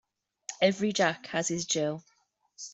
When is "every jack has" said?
0.61-1.47